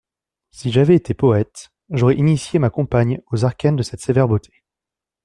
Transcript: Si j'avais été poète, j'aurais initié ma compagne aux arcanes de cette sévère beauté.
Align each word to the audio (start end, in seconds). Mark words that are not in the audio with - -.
Si 0.49 0.71
j'avais 0.71 0.95
été 0.95 1.13
poète, 1.13 1.69
j'aurais 1.91 2.15
initié 2.15 2.57
ma 2.57 2.71
compagne 2.71 3.21
aux 3.31 3.45
arcanes 3.45 3.75
de 3.75 3.83
cette 3.83 4.01
sévère 4.01 4.27
beauté. 4.27 4.63